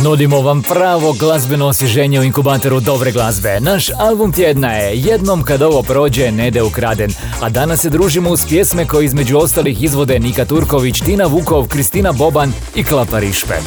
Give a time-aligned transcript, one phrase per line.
[0.00, 3.60] Nudimo vam pravo glazbeno osvježenje u inkubatoru dobre glazbe.
[3.60, 8.46] Naš album tjedna je Jednom kad ovo prođe Nede ukraden, a danas se družimo uz
[8.48, 13.62] pjesme koje između ostalih izvode Nika Turković, Tina Vukov, Kristina Boban i Klapa Rišpet.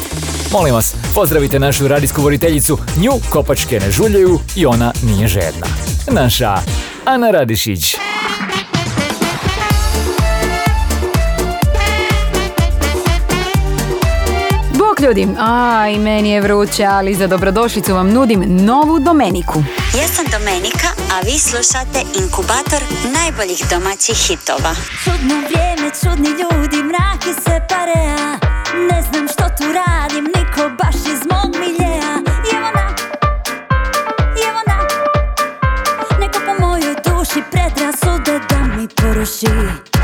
[0.52, 5.66] Molim vas, pozdravite našu radijsku voditeljicu, nju kopačke ne žuljaju i ona nije žedna.
[6.10, 6.56] Naša
[7.04, 7.96] Ana Radišić.
[14.96, 19.64] Bok ljudi, a i meni je vruće, ali za dobrodošlicu vam nudim novu Domeniku.
[19.98, 22.82] Ja sam Domenika, a vi slušate inkubator
[23.16, 24.72] najboljih domaćih hitova.
[25.04, 28.38] Čudno vrijeme, čudni ljudi, mraki se parea
[28.90, 32.12] Ne znam što tu radim, niko baš iz mog miljeja
[32.46, 32.86] I evo na,
[34.38, 34.78] i evo na
[36.20, 39.95] Neko po mojoj duši predrasude da mi poruši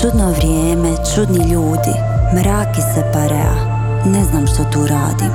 [0.00, 1.94] Čudno vrijeme, čudni ljudi
[2.34, 3.54] Mraki se parea
[4.06, 5.32] Ne znam što tu radim.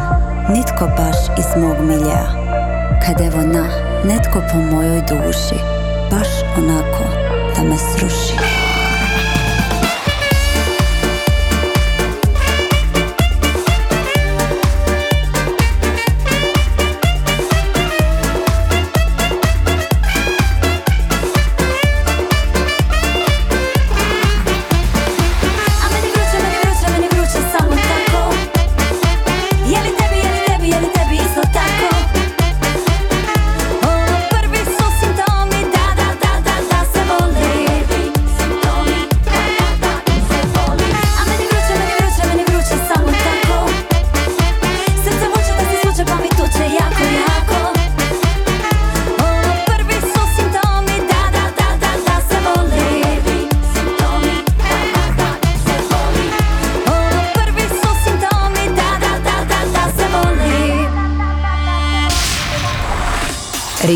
[0.50, 2.28] Nitko baš iz mog miljeja
[3.06, 3.66] Kad evo na,
[4.06, 5.56] netko po mojoj duši
[6.12, 6.28] Baš
[6.58, 7.04] onako
[7.56, 8.61] da me sruši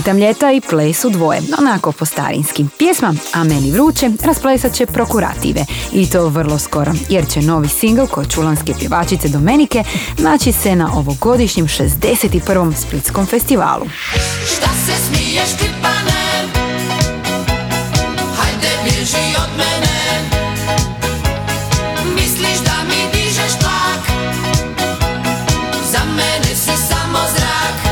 [0.06, 2.66] Ritam ljeta i ples u dvoje, onako po starinski.
[2.78, 8.06] Pjesma A meni vruće rasplesat će prokurative i to vrlo skoro, jer će novi singl
[8.06, 9.84] kod čulanske pjevačice Domenike
[10.18, 12.74] naći se na ovogodišnjem 61.
[12.75, 13.86] Splitskom festivalu.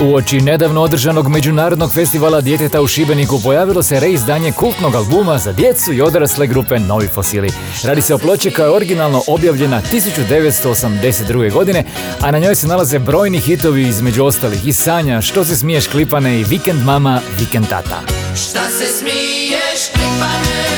[0.01, 5.93] Oči nedavno održanog međunarodnog festivala djeteta u Šibeniku pojavilo se reizdanje kultnog albuma za djecu
[5.93, 7.51] i odrasle grupe Novi fosili.
[7.83, 11.51] Radi se o ploči koja je originalno objavljena 1982.
[11.51, 11.83] godine,
[12.21, 16.39] a na njoj se nalaze brojni hitovi između ostalih i Sanja, Što se smiješ klipane
[16.39, 17.99] i Vikend mama, Vikend tata.
[18.35, 20.72] Šta se smiješ klipane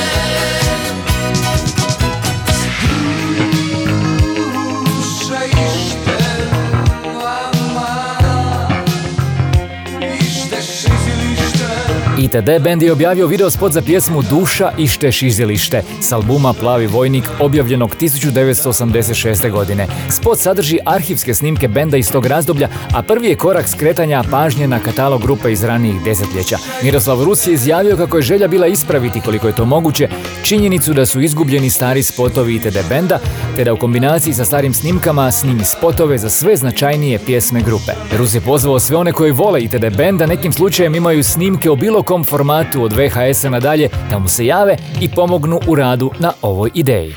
[12.26, 17.24] ITD band je objavio video spot za pjesmu Duša ište šizilište s albuma Plavi vojnik
[17.40, 19.50] objavljenog 1986.
[19.50, 19.86] godine.
[20.10, 24.78] Spot sadrži arhivske snimke benda iz tog razdoblja, a prvi je korak skretanja pažnje na
[24.78, 26.58] katalog grupe iz ranijih desetljeća.
[26.82, 30.08] Miroslav Rus je izjavio kako je želja bila ispraviti koliko je to moguće
[30.42, 33.18] činjenicu da su izgubljeni stari spotovi ITD benda,
[33.56, 37.92] te da u kombinaciji sa starim snimkama snimi spotove za sve značajnije pjesme grupe.
[38.18, 42.02] Rus je pozvao sve one koji vole ITD benda, nekim slučajem imaju snimke o bilo
[42.02, 46.70] kom formatu od VHS-a nadalje da mu se jave i pomognu u radu na ovoj
[46.74, 47.14] ideji.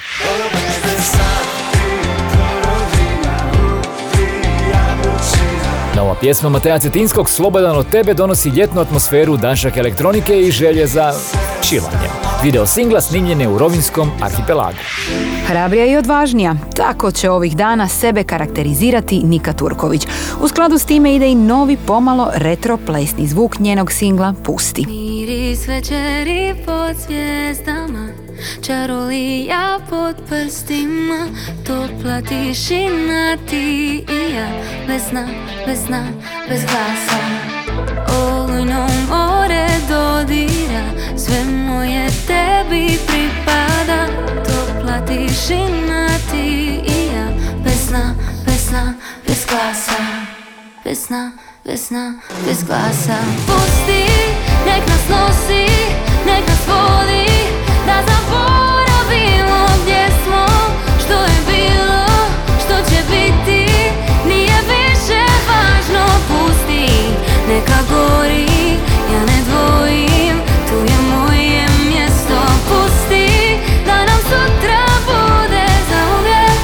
[5.95, 11.13] Nova pjesma Mateja Cetinskog Slobodan od tebe donosi ljetnu atmosferu danšak elektronike i želje za
[11.61, 12.18] čilanjem.
[12.43, 14.77] Video singla snimljen je u Rovinskom arhipelagu.
[15.47, 20.07] Hrabrija i odvažnija, tako će ovih dana sebe karakterizirati Nika Turković.
[20.41, 24.85] U skladu s time ide i novi pomalo retro plesni zvuk njenog singla Pusti.
[24.87, 28.07] Miris večeri pod zvijezdama
[28.61, 31.27] Čarolija pod prstima
[31.67, 34.47] Topla tišina ti i ja
[34.87, 35.27] Bez sna,
[35.67, 36.07] bez sna,
[36.49, 37.48] bez glasa
[39.09, 40.83] more dodira
[41.17, 44.07] Sve moje tebi pripada.
[44.45, 47.27] Topla tišina ti i ja.
[47.63, 48.15] Bez sna,
[49.27, 50.01] bez glasa.
[50.83, 51.31] Bez sna,
[51.65, 52.13] bez sna,
[52.45, 53.17] bez glasa.
[53.47, 54.05] Pusti,
[54.65, 55.65] nek nas nosi,
[56.25, 57.29] nek nas vodi.
[57.85, 60.45] Da zaboravimo gdje smo.
[61.05, 62.05] Što je bilo,
[62.65, 63.65] što će biti
[64.25, 66.78] Nije više važno, pusti
[67.49, 68.45] Neka gori,
[69.13, 70.37] ja ne dvojim
[70.69, 72.41] Tu je moje mjesto.
[72.69, 76.61] Pusti, da nam sutra bude zauvijek.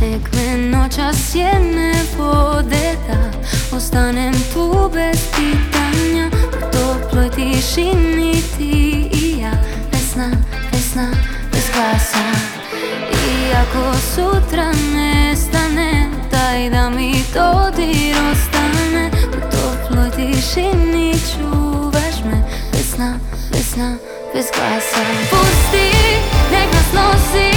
[0.00, 3.30] Nek me noćas sjene vode da
[3.76, 6.30] Ostanem tu bez pitanja.
[6.58, 9.52] U toploj tišini ti i ja
[9.92, 10.30] Bez sna,
[10.72, 11.10] bez sna,
[11.52, 12.24] bez glasa
[13.50, 16.03] Iako sutra nestane
[16.54, 22.42] Daj da mi dodir ostane U toploj tišini čuvaš me.
[22.72, 23.18] Bez sna,
[23.52, 23.96] bez sna,
[24.34, 25.04] bez glasa.
[25.30, 25.90] Pusti,
[26.52, 27.53] nek nas nosi,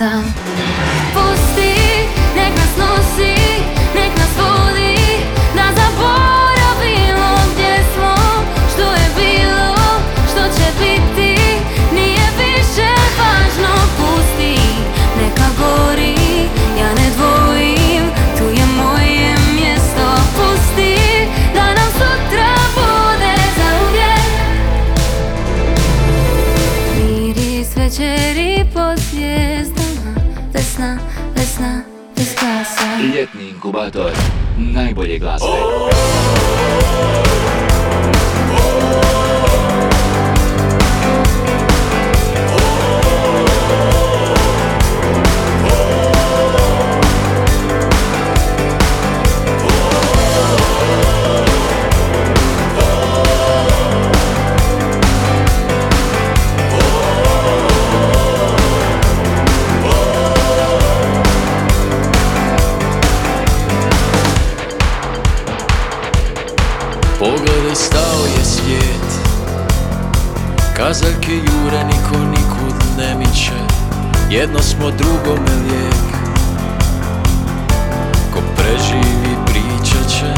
[0.00, 0.77] bez
[74.30, 76.08] Jedno smo drugome lijek.
[78.56, 80.34] Preživi pričat će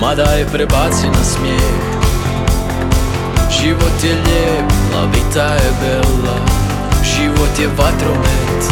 [0.00, 1.94] Mada je prebaci na smijeh.
[3.60, 6.38] Život je lijep, lavita je bela.
[7.04, 8.64] Život je vatromet.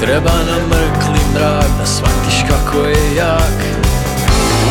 [0.00, 3.60] Treba nam mrkli mrak da shvatiš kako je jak.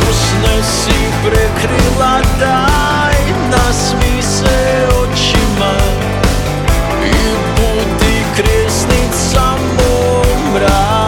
[0.09, 3.15] Usne si prekrila daj
[3.51, 5.88] Nasmi se očima
[8.39, 10.98] budi kresnica mom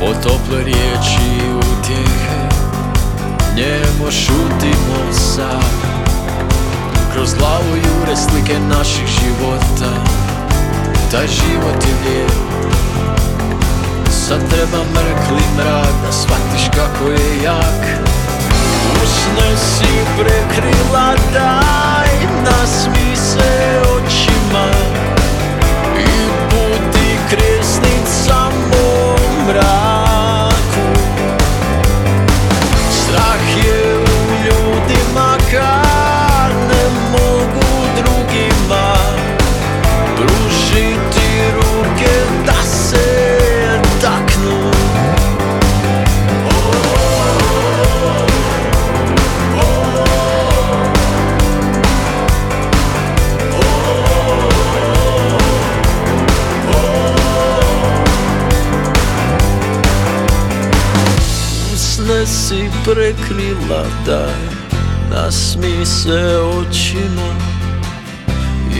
[0.00, 2.48] Po tople riječi utjehe.
[3.56, 5.86] Njemo šutimo sad
[7.12, 9.92] Kroz glavu jure slike naših života.
[11.10, 12.30] Taj život je lijep.
[14.10, 17.84] Sad treba mrkli mrak da shvatiš kako je jak.
[19.02, 22.08] Usne si prekrila daj
[22.44, 24.66] Nasmi se očima.
[25.98, 29.85] I budi kresnica mom mraku
[62.86, 64.66] prekrila daj
[65.10, 67.34] Nasmi se očima.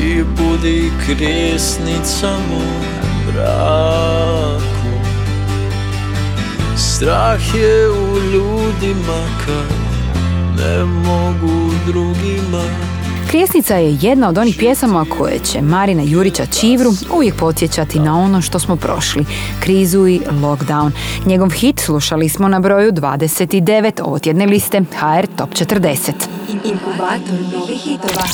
[0.04, 2.84] I budi krijesnica mom
[3.26, 4.96] braku
[6.76, 9.76] Strah je u ljudima kad
[10.56, 12.85] ne mogu drugima
[13.36, 18.42] Krijesnica je jedna od onih pjesama koje će Marina Jurića Čivru uvijek podsjećati na ono
[18.42, 19.24] što smo prošli,
[19.60, 20.90] krizu i lockdown.
[21.26, 26.12] Njegov hit slušali smo na broju 29 ovotjedne liste HR Top 40.
[26.48, 28.26] Inkubator novih hitova.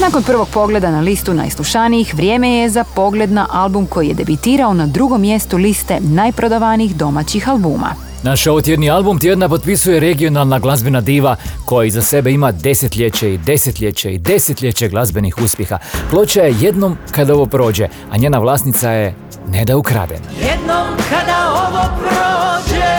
[0.00, 4.74] Nakon prvog pogleda na listu najslušanijih, vrijeme je za pogled na album koji je debitirao
[4.74, 8.11] na drugom mjestu liste najprodavanijih domaćih albuma.
[8.22, 14.12] Naš ovotjedni album tjedna potpisuje regionalna glazbena diva koja iza sebe ima desetljeće i desetljeće
[14.12, 15.78] i desetljeće glazbenih uspjeha.
[16.10, 19.14] Ploča je jednom kada ovo prođe, a njena vlasnica je
[19.48, 20.20] Neda Ukraden.
[20.40, 22.92] Jednom kada ovo prođe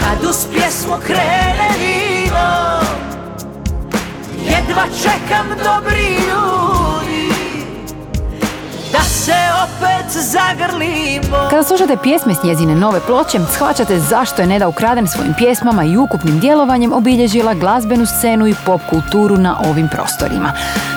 [0.00, 2.80] Kad uz pjesmu krene vino
[4.44, 6.16] Jedva čekam dobri
[8.92, 9.34] Da se
[9.64, 15.34] opet zagrlimo Kada slušate pjesme s njezine nove ploče, shvaćate zašto je Neda Ukraden svojim
[15.34, 20.52] pjesmama i ukupnim djelovanjem obilježila glazbenu scenu i pop kulturu na ovim prostorima.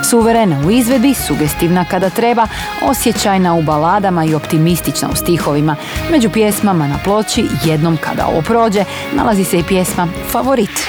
[0.10, 2.48] Suverena u izvedbi, sugestivna kada treba,
[2.84, 5.76] osjećajna u baladama i optimistična u stihovima.
[6.12, 8.84] Među pjesmama na ploči, jednom kada ovo prođe,
[9.14, 10.88] nalazi se i pjesma Favorit.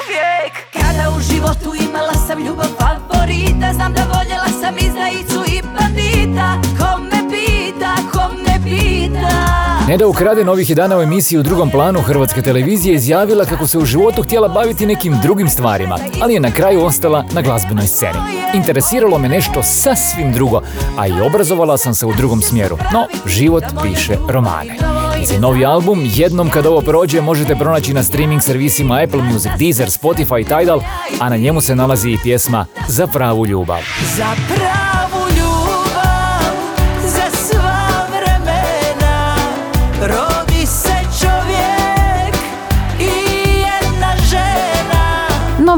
[0.00, 5.62] uvijek Kada u životu imala sam ljubav favorita Znam da voljela sam izdajicu i
[9.88, 13.78] Neda Ukraden ovih je dana u emisiji u drugom planu Hrvatske televizije izjavila kako se
[13.78, 18.18] u životu htjela baviti nekim drugim stvarima, ali je na kraju ostala na glazbenoj sceni.
[18.54, 20.60] Interesiralo me nešto sasvim drugo,
[20.98, 24.76] a i obrazovala sam se u drugom smjeru, no život piše romane.
[25.18, 29.88] Njezin novi album jednom kad ovo prođe možete pronaći na streaming servisima Apple Music, Deezer,
[29.88, 30.80] Spotify i Tidal,
[31.20, 33.80] a na njemu se nalazi i pjesma Za pravu ljubav.
[34.16, 34.93] Za pravu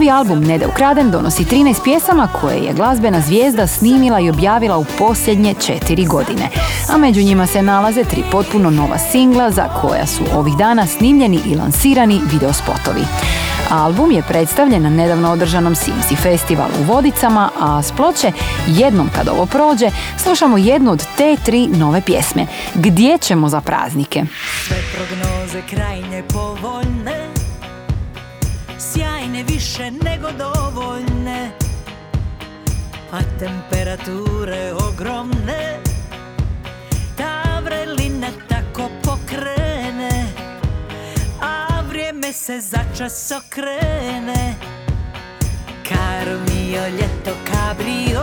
[0.07, 4.85] Novi album Nede Ukraden donosi 13 pjesama koje je glazbena zvijezda snimila i objavila u
[4.99, 6.49] posljednje četiri godine.
[6.89, 11.41] A među njima se nalaze tri potpuno nova singla za koja su ovih dana snimljeni
[11.47, 13.01] i lansirani videospotovi.
[13.71, 18.33] Album je predstavljen na nedavno održanom Simsi festivalu u Vodicama, a s ploče
[18.67, 22.47] jednom kad ovo prođe slušamo jednu od te tri nove pjesme.
[22.75, 24.25] Gdje ćemo za praznike?
[24.67, 26.96] Sve prognoze krajnje povoljne
[29.37, 31.51] Sjajne više nego dovoljne.
[33.13, 35.79] A temperature ogromne
[37.17, 40.27] Ta vrelina tako pokrene
[41.41, 44.55] A vrijeme se začas okrene.
[45.89, 48.23] Caro mio ljeto cabrio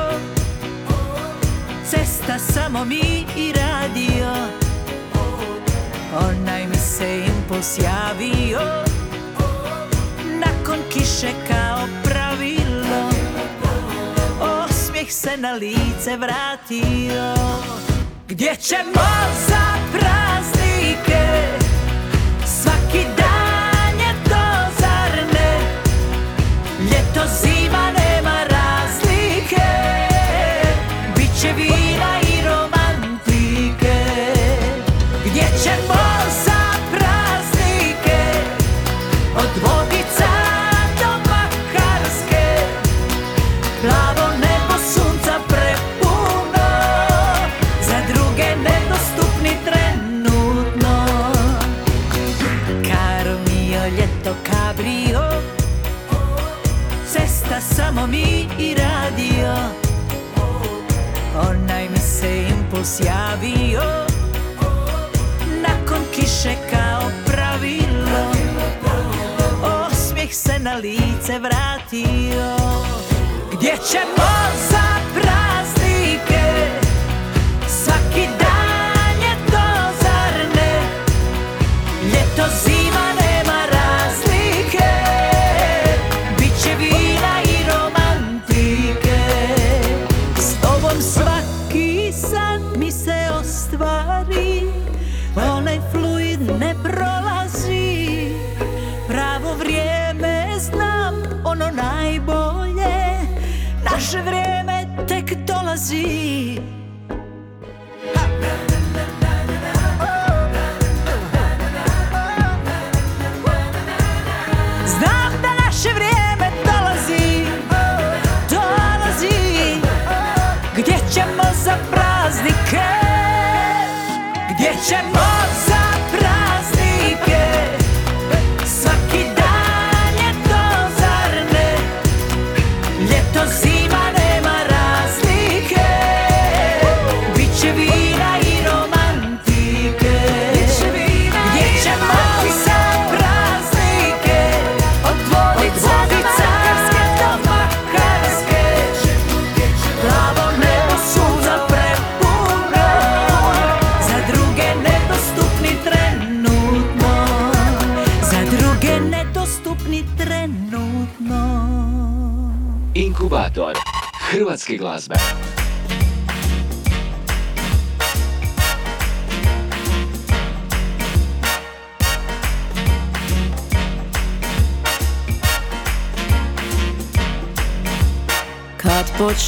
[1.90, 4.34] Cesta samo mi i radio.
[6.16, 8.93] Onaj mi se impuls javio
[10.74, 13.10] Nakon kiše kao pravilo.
[14.42, 17.34] Osmijeh se na lice vratio.
[18.28, 19.06] Gdje ćemo
[19.48, 21.24] za praznike?
[22.46, 25.60] Svaki dan je to zar ne?
[26.80, 28.03] Ljeto zima nema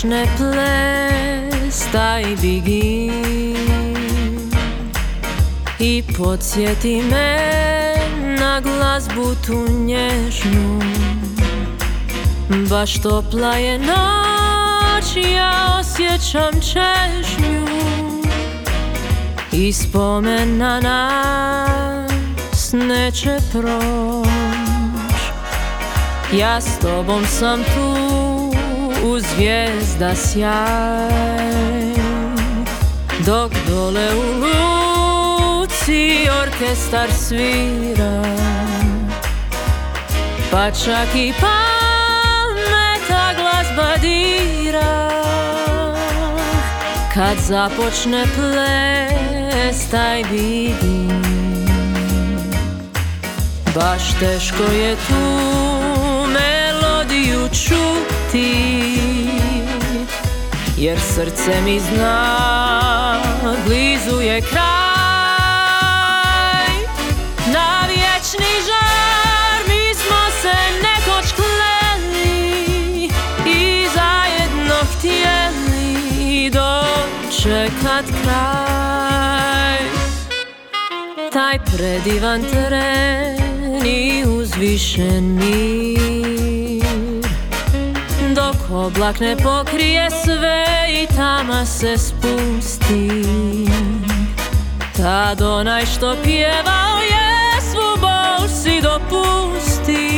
[0.06, 3.12] počne ples taj bigin
[5.80, 7.38] I podsjeti me
[8.40, 10.82] na glazbu tu nježnu.
[12.70, 17.68] Baš topla je noć, ja osjećam čežnju.
[19.52, 24.26] I spomen na nas neće proć.
[26.34, 28.35] Ja s tobom sam tu
[29.06, 31.46] u zvijezda sjaj.
[33.26, 38.24] Dok dole u luci orkestar svira
[40.52, 45.10] Pa čak i pameta glazba dira.
[47.14, 51.24] Kad započne ples taj vidim
[53.76, 55.24] Baš teško je tu
[56.28, 58.25] melodiju čuti
[60.78, 63.22] Jer srce mi zna
[63.66, 64.66] blizu je kraj.
[67.54, 73.10] Na vječni žar mi smo se nekoć kleli
[73.46, 79.80] I zajedno htjeli dočekat kraj.
[81.34, 83.38] Taj predivan tren
[83.84, 85.76] ni uzvišen mir
[86.46, 86.55] Dok
[88.76, 93.26] oblak ne pokrije sve i tama se spusti.
[94.98, 100.10] Tad onaj što pjevao je svu bol si dopusti.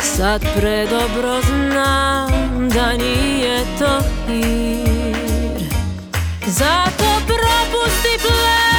[0.00, 5.62] Sad predobro znam da nije to hir.
[6.46, 8.77] Zato propusti ples,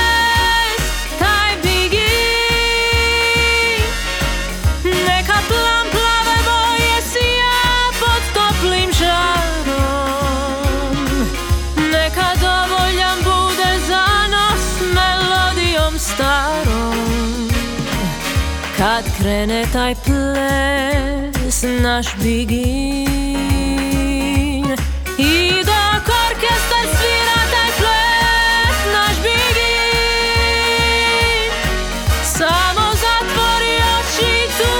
[18.79, 22.65] Kad krene taj ples, naš bigin.
[25.17, 30.31] I dok orkestar svira taj ples, naš bigin.
[32.23, 34.73] Samo zatvori oči, tu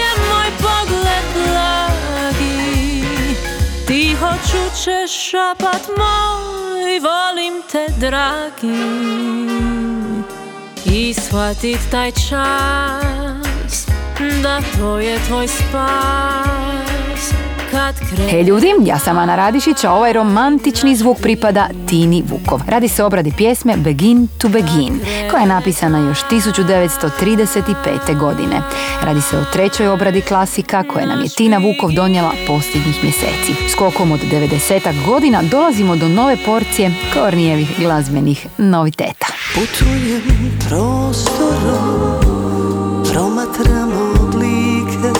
[0.00, 3.04] je moj pogled blagi.
[3.86, 9.75] Tiho čućeš šapat moj, volim te dragi
[11.14, 13.86] Shvatit taj čas,
[14.42, 16.46] da to je tvoj spas
[18.30, 22.60] Hej ljudi, ja sam Ana Radišić, a ovaj romantični zvuk pripada Tini Vukov.
[22.68, 28.18] Radi se o obradi pjesme Begin to Begin, koja je napisana još 1935.
[28.18, 28.62] godine.
[29.02, 33.54] Radi se o trećoj obradi klasika koje nam je Tina Vukov donijela posljednjih mjeseci.
[33.72, 39.26] Skokom od 90 godina dolazimo do nove porcije Kornijevih glazbenih noviteta.
[39.56, 40.22] Putujem
[40.68, 42.20] prostorom,
[43.12, 43.90] promatram
[44.22, 45.18] oblike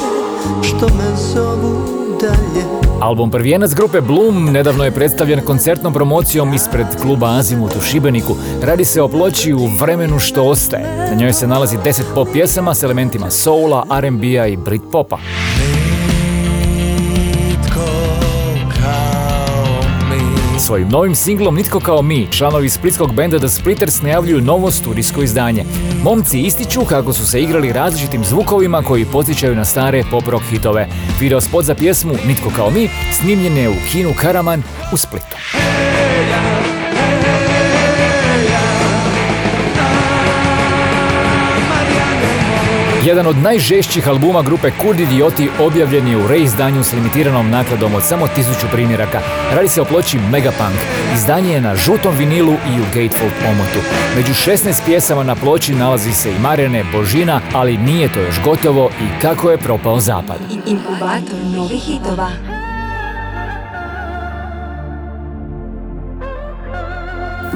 [0.62, 2.64] što me zovu dalje.
[3.00, 8.36] Album prvijenac grupe Bloom nedavno je predstavljen koncertnom promocijom ispred kluba Azimut u Šibeniku.
[8.62, 11.10] Radi se o ploči u vremenu što ostaje.
[11.10, 15.18] Na njoj se nalazi 10 pop pjesama s elementima soula, R&B-a i Britpopa.
[20.66, 25.64] Svojim novim singlom Nitko kao mi, članovi splitskog benda The Splitters najavljuju novo studijsko izdanje.
[26.02, 30.88] Momci ističu kako su se igrali različitim zvukovima koji podsjećaju na stare pop rock hitove.
[31.20, 35.36] Video spot za pjesmu Nitko kao mi snimljen je u kinu Karaman u Splitu.
[43.06, 48.02] Jedan od najžešćih albuma grupe Kud Idioti objavljen je u reizdanju s limitiranom nakladom od
[48.02, 49.20] samo tisuću primjeraka.
[49.54, 50.76] Radi se o ploči Megapunk.
[51.14, 53.80] Izdanje je na žutom vinilu i u gatefold omotu.
[54.16, 58.90] Među 16 pjesama na ploči nalazi se i Marjane Božina, ali nije to još gotovo
[59.00, 60.38] i kako je propao zapad.
[60.66, 62.55] Inkubator novih hitova.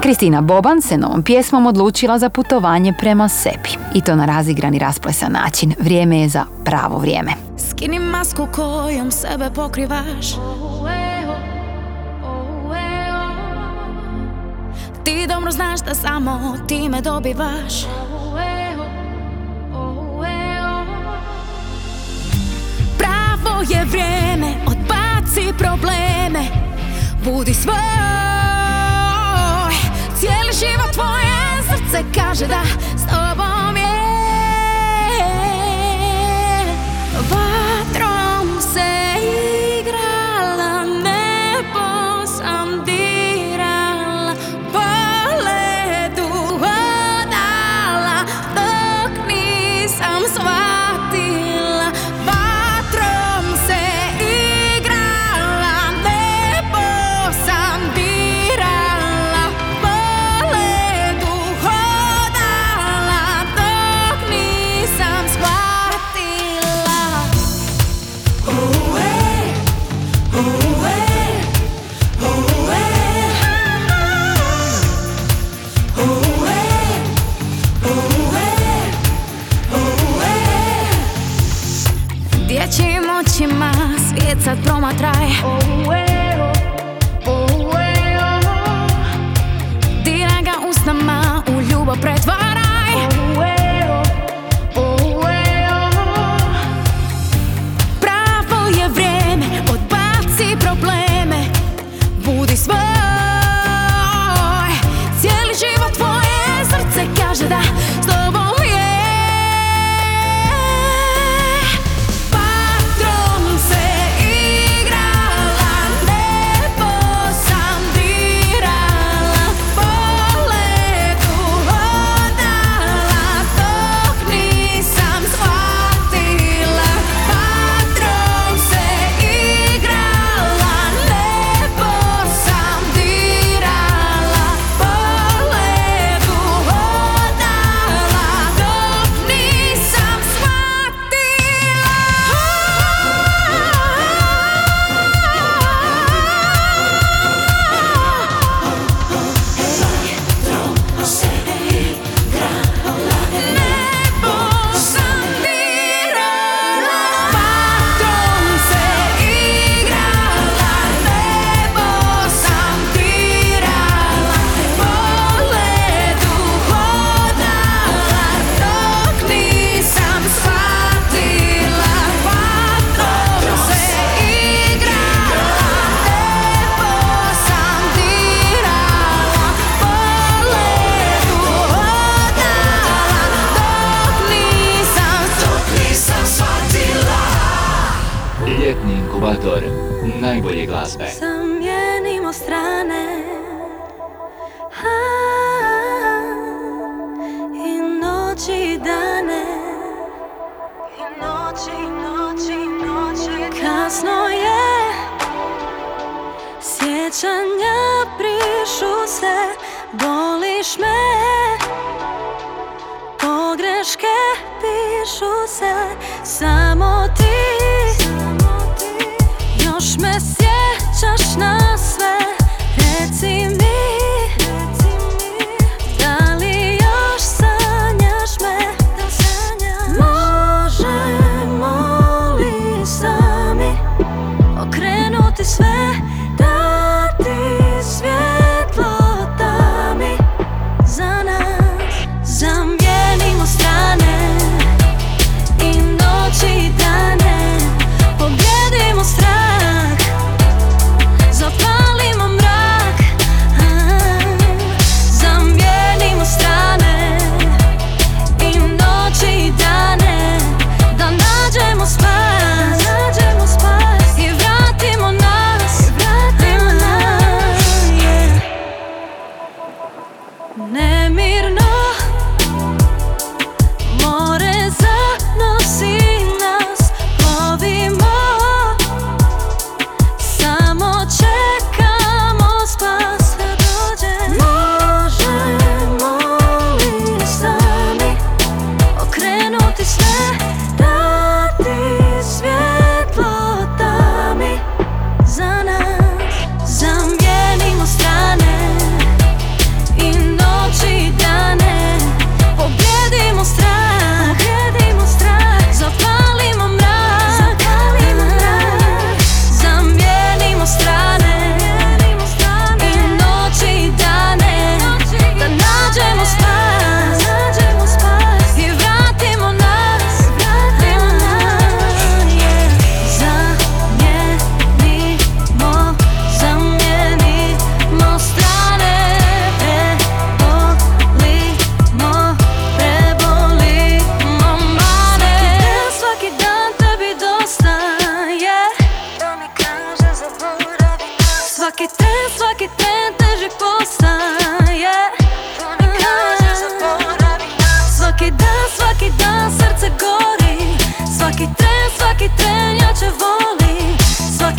[0.01, 3.69] Kristina Boban se novom pjesmom odlučila za putovanje prema sebi.
[3.93, 5.73] I to na razigrani rasplesan način.
[5.79, 7.31] Vrijeme je za pravo vrijeme.
[7.69, 10.27] Skini masku kojom sebe pokrivaš
[15.03, 17.73] Ti dobro znaš da samo ti me dobivaš
[22.97, 26.45] Pravo je vrijeme, odbaci probleme
[27.25, 28.40] Budi svoj
[30.51, 32.61] Cijeli život tvoje srce kaže da
[32.97, 34.01] s tobom je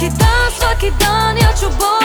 [0.03, 2.02] Svaki dan, svaki dan ja ću bolje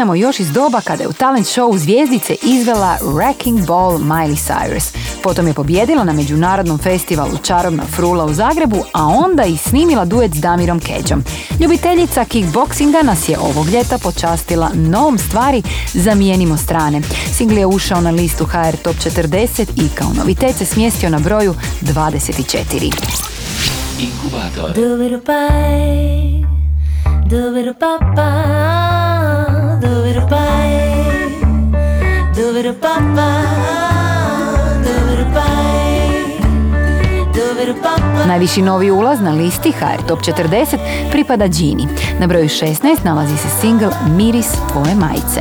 [0.00, 4.96] poznajemo još iz doba kada je u talent show zvijezdice izvela Wrecking Ball Miley Cyrus.
[5.22, 10.34] Potom je pobjedila na međunarodnom festivalu Čarobna frula u Zagrebu, a onda i snimila duet
[10.34, 11.24] s Damirom Keđom.
[11.60, 15.62] Ljubiteljica kickboksinga nas je ovog ljeta počastila novom stvari
[15.94, 17.00] Zamijenimo strane.
[17.32, 21.54] Singl je ušao na listu HR Top 40 i kao novitet se smjestio na broju
[21.82, 22.92] 24.
[24.74, 26.44] Do it a bye,
[28.14, 28.79] do.
[32.60, 33.30] Dover papa.
[38.26, 40.76] Najviši novi ulaz na listi HR Top 40
[41.12, 41.88] pripada Gini.
[42.18, 45.40] Na broju 16 nalazi se single Miris tvoje majice.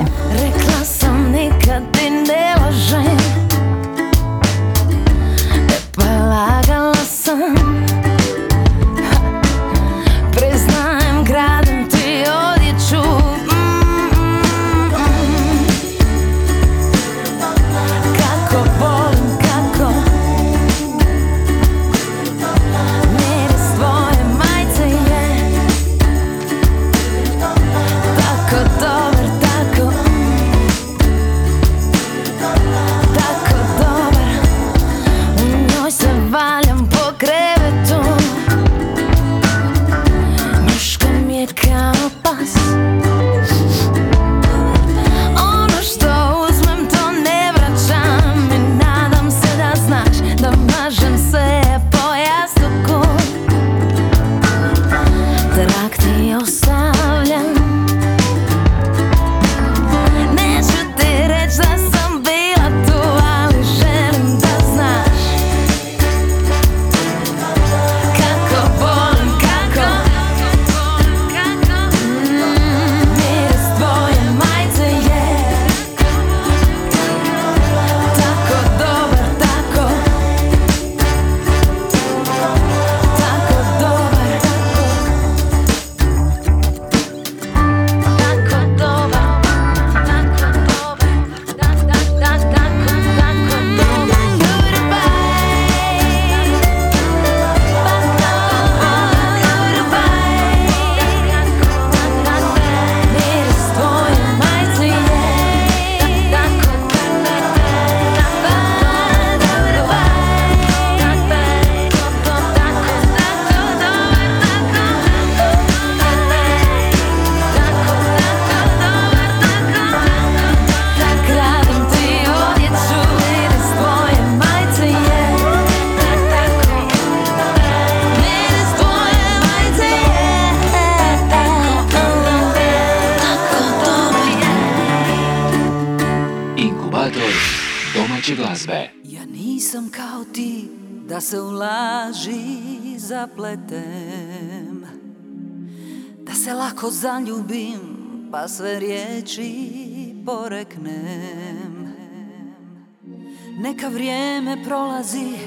[153.61, 155.37] Neka vrijeme prolazi,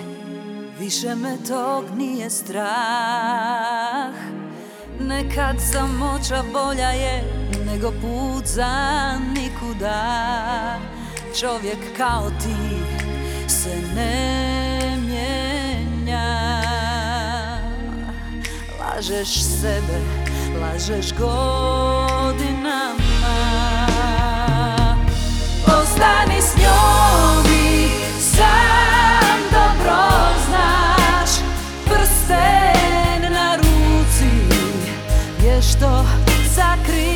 [0.78, 4.14] više me tog nije strah.
[5.00, 7.24] Nekad samoća bolja je
[7.66, 10.78] nego put za nikuda.
[11.40, 12.56] Čovjek kao ti
[13.48, 16.62] se ne mijenja.
[18.80, 20.00] Lažeš sebe,
[20.60, 22.01] lažeš godinama
[35.72, 37.11] je što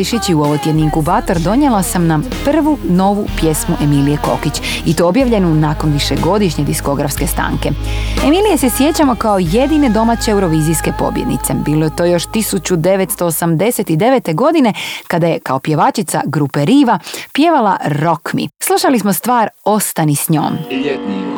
[0.00, 4.52] Radišić i u ovo tjedni inkubator donijela sam nam prvu novu pjesmu Emilije Kokić
[4.86, 7.70] i to objavljenu nakon višegodišnje diskografske stanke.
[8.24, 11.54] Emilije se sjećamo kao jedine domaće eurovizijske pobjednice.
[11.64, 14.34] Bilo je to još 1989.
[14.34, 14.72] godine
[15.06, 16.98] kada je kao pjevačica grupe Riva
[17.32, 18.42] pjevala Rock Me.
[18.60, 20.52] Slušali smo stvar Ostani s njom.
[20.70, 21.29] Ljetni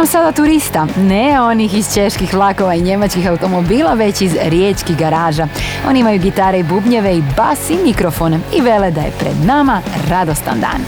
[0.00, 5.48] Nam sada turista, ne onih iz čeških vlakova i njemačkih automobila, već iz riječkih garaža.
[5.88, 9.82] Oni imaju gitare i bubnjeve i bas i mikrofone i vele da je pred nama
[10.08, 10.80] radostan dan.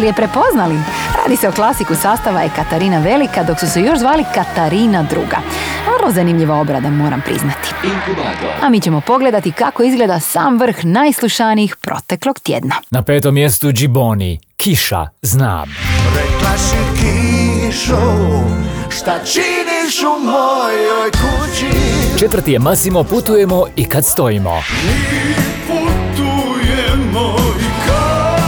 [0.00, 0.78] Jeste li je prepoznali?
[1.22, 5.36] Radi se o klasiku sastava je Katarina Velika, dok su se još zvali Katarina druga.
[5.98, 7.68] Vrlo zanimljiva obrada, moram priznati.
[8.62, 12.74] A mi ćemo pogledati kako izgleda sam vrh najslušanijih proteklog tjedna.
[12.90, 15.74] Na petom mjestu Džiboni, Kiša, znam.
[16.16, 18.00] Rekla si kišo,
[18.90, 21.66] šta činiš u mojoj kući?
[22.18, 24.62] Četvrti je Masimo, putujemo i kad stojimo.
[25.66, 27.69] Putujemo i kad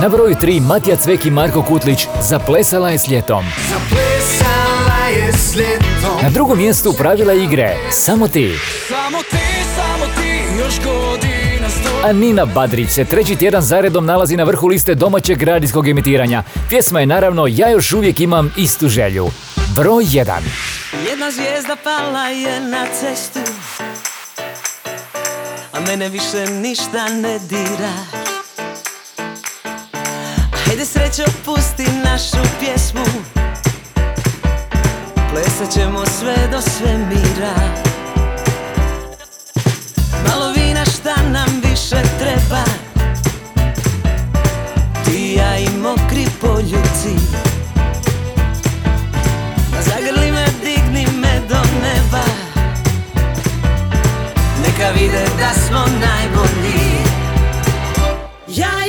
[0.03, 3.45] Na broju tri Matija Cvek i Marko Kutlić, zaplesala je s ljetom.
[3.71, 6.23] zaplesala je s ljetom.
[6.23, 8.55] Na drugom mjestu pravila igre, samo ti.
[8.89, 9.37] Samo ti,
[9.77, 12.09] samo ti, još godina sto.
[12.09, 16.43] A Nina Badrić se treći tjedan zaredom nalazi na vrhu liste domaćeg radijskog emitiranja.
[16.69, 19.31] Pjesma je naravno Ja još uvijek imam istu želju.
[19.77, 20.25] Broj 1.
[21.11, 23.53] Jedna zvijezda pala je na cestu
[25.73, 28.22] A mene više ništa ne dira
[30.83, 33.05] Hajde srećo pusti našu pjesmu.
[35.31, 37.55] Plesat ćemo sve do svemira.
[40.29, 42.65] Malo vina šta nam više treba.
[45.05, 47.27] Ti ja i mokri poljuci
[49.81, 52.25] Zagrli me, digni me do neba.
[54.63, 56.93] Neka vide da smo najbolji.
[58.49, 58.82] Ja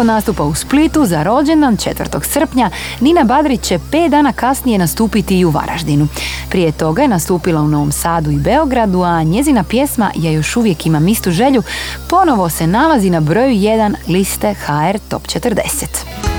[0.00, 2.22] Nakon nastupa u Splitu za rođendan 4.
[2.22, 2.70] srpnja,
[3.00, 6.08] Nina Badrić će pet dana kasnije nastupiti i u Varaždinu.
[6.50, 10.86] Prije toga je nastupila u Novom Sadu i Beogradu, a njezina pjesma Ja još uvijek
[10.86, 11.62] imam istu želju
[12.08, 16.29] ponovo se nalazi na broju 1 liste HR Top 40.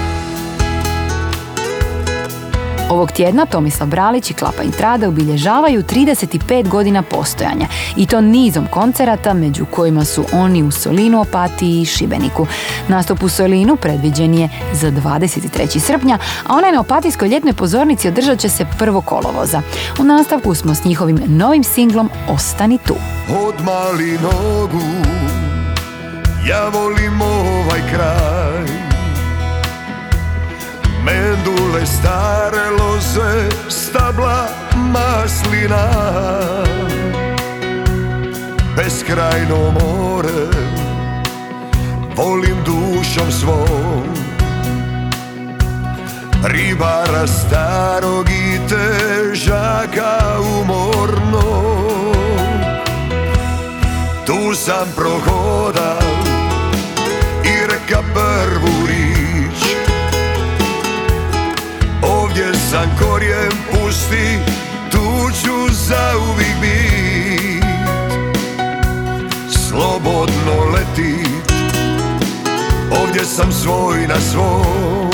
[2.92, 9.34] Ovog tjedna Tomislav Bralić i Klapa Intrada obilježavaju 35 godina postojanja i to nizom koncerata
[9.34, 12.48] među kojima su oni u Solinu, Opatiji i Šibeniku.
[12.88, 15.80] Nastup u Solinu predviđen je za 23.
[15.80, 16.18] srpnja,
[16.48, 19.62] a onaj na Opatijskoj ljetnoj pozornici održat će se prvo kolovoza.
[20.00, 22.96] U nastavku smo s njihovim novim singlom Ostani tu.
[23.48, 24.84] od mali nogu
[26.50, 28.81] Ja volim ovaj kraj
[31.04, 35.88] Mendule stare loze Stabla maslina.
[38.76, 40.48] Beskrajno more
[42.16, 44.04] Volim dušom svom.
[46.44, 51.82] Ribara starog i težaka umornog
[54.32, 56.12] tu sam prohodal
[57.44, 58.71] i reka prvu
[62.72, 64.40] Sam korijen pusti,
[64.92, 67.64] tu ću zauvijek bit.
[69.68, 71.54] Slobodno letit
[73.02, 75.10] Ovdje sam svoj na svom.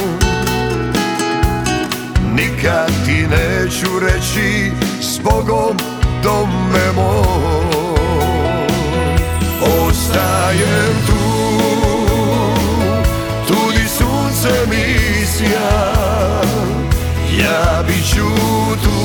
[2.33, 5.77] Nikad ti neću reći s Bogom
[6.23, 7.87] dome moj.
[9.61, 11.16] Ostajem tu
[18.07, 18.27] ću
[18.83, 18.99] tu,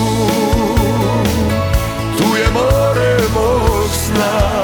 [2.19, 4.63] tu je more mog sna.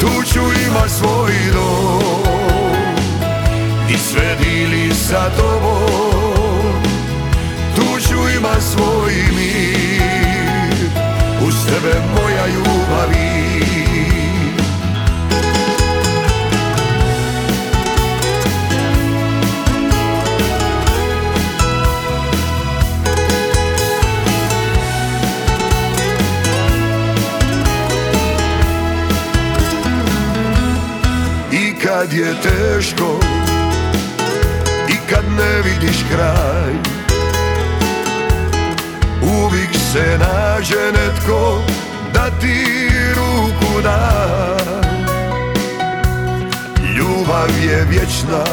[0.00, 2.24] Tu ću imat svoj dom.
[3.90, 6.82] I sve dili sa tobom.
[7.76, 10.90] Tu ću imat svoj mir,
[11.46, 13.79] uz tebe moja ljubavi
[32.00, 33.20] kad je teško
[34.88, 36.72] I kad ne vidiš kraj
[39.22, 41.62] Uvijek se nađe netko
[42.14, 44.56] Da ti ruku da.
[46.96, 48.44] Ljubav je vječna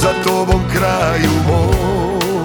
[0.00, 2.44] Za tobom kraju moj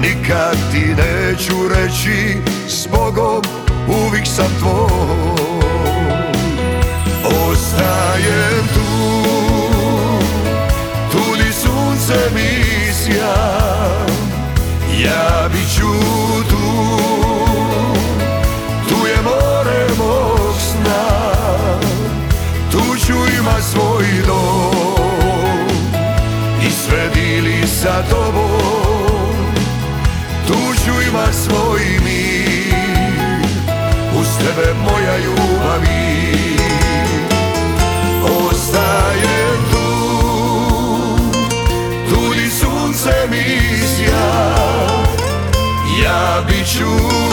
[0.00, 2.36] Nikad ti neću reći
[2.68, 3.42] S Bogom
[3.88, 5.39] uvijek sam tvoj
[34.60, 36.56] tebe moja ljubavi.
[38.24, 39.88] Ostajem tu,
[42.08, 43.44] tu di sunce mi
[43.86, 44.54] sja.
[46.02, 47.29] Ja bit ću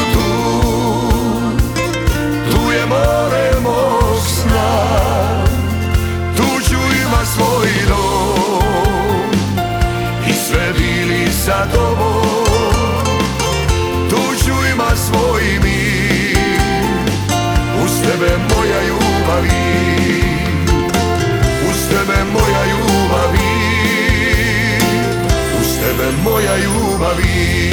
[26.24, 27.68] moja ljubavi.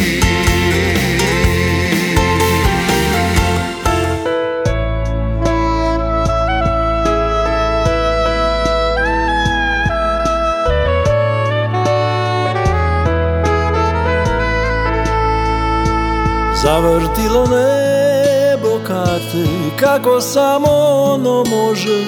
[16.62, 19.44] Zavrtilo nebo karte
[19.80, 20.68] kako samo
[21.12, 22.04] ono može.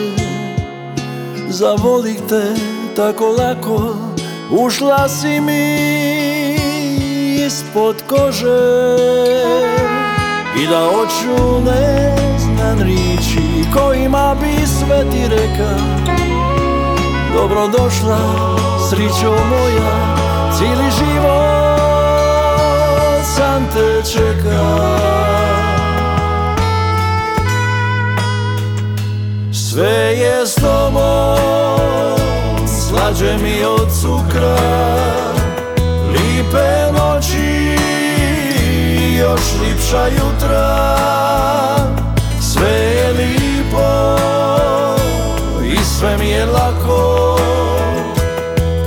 [1.49, 2.55] Zavolih te
[2.97, 3.97] tako lako
[4.51, 5.76] Ušla si mi
[7.47, 8.97] ispod kože
[10.62, 15.76] I da oču ne znam riči Kojima bi sve ti reka.
[17.34, 18.18] Dobrodošla,
[18.90, 20.16] srićo moja
[20.59, 21.76] Cijeli život
[23.36, 24.66] sam te čeka.
[29.53, 32.16] Sve je s tobom,
[33.07, 34.57] slađe mi od cukra
[36.12, 37.76] Lipe noći,
[39.18, 40.96] još lipša jutra.
[42.40, 44.16] Sve je lipo
[45.64, 47.38] i sve mi je lako.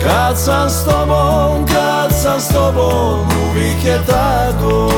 [0.03, 4.91] Kad sam s tobom, kad sam s tobom, uvijek je tako.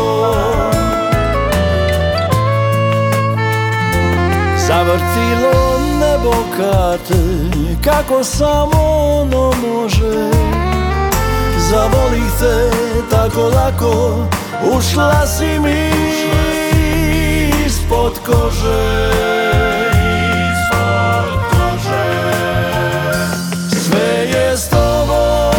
[4.67, 5.81] Zavrtilo
[6.22, 7.13] nebo karte
[7.84, 8.82] Kako samo
[9.22, 10.32] ono može.
[11.69, 12.72] Zavolih te
[13.09, 14.26] tako lako
[14.78, 15.91] Ušla si mi
[17.65, 19.11] ispod kože.
[23.69, 25.55] Sve je s tobom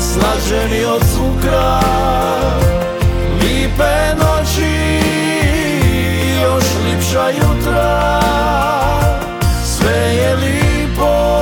[0.00, 1.80] Slađe mi od cukra.
[3.42, 5.00] Lipe noći
[6.42, 7.28] Još lipša
[9.80, 11.40] sve je lipo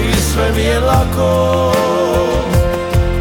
[0.00, 1.72] i sve mi je lako.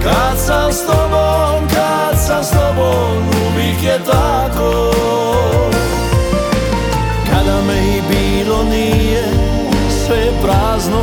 [0.04, 4.94] Kad sam s tobom, kad sam s tobom uvijek je tako.
[7.30, 9.24] Kada me i bilo nije,
[10.06, 11.02] sve je prazno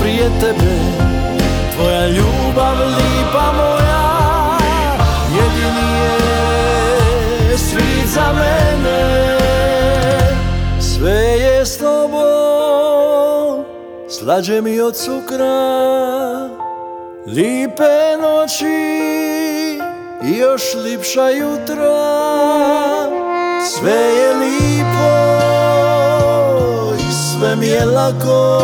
[0.00, 0.57] prije tebe
[14.38, 15.68] Slađe mi od cukra
[17.26, 18.66] Lipe noći
[20.24, 21.98] i još lipša jutra.
[23.70, 25.10] Sve je lipo
[26.98, 28.62] i sve mi je lako.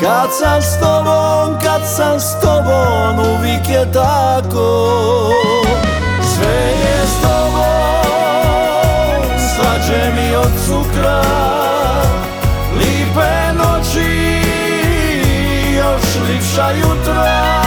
[0.00, 4.88] Kad sam s tobom, kad sam s tobom, uvijek je tako.
[6.34, 7.64] Sve je s tobom,
[9.54, 11.71] slađe mi od cukra
[16.52, 17.62] lipša jutra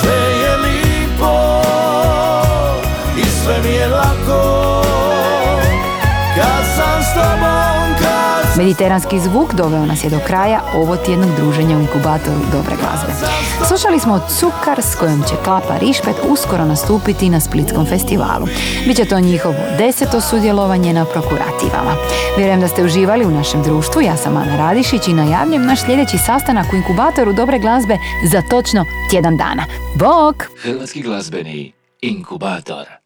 [0.00, 1.62] Sve je lipo
[3.16, 4.82] i sve mi je lako
[6.36, 11.76] Kad sam s tobom, kad Mediteranski zvuk doveo nas je do kraja ovo tjednog druženja
[11.76, 13.12] u inkubatoru dobre glazbe.
[13.72, 18.46] Slušali smo Cukar s kojom će Klapa Rišpet uskoro nastupiti na Splitskom festivalu.
[18.86, 21.94] Biće to njihovo deseto sudjelovanje na prokurativama.
[22.36, 26.18] Vjerujem da ste uživali u našem društvu, ja sam Ana Radišić i najavljujem naš sljedeći
[26.18, 27.98] sastanak u inkubatoru dobre glazbe
[28.32, 29.64] za točno tjedan dana.
[29.94, 30.36] Bok!
[30.62, 33.01] Hrvatski glazbeni inkubator.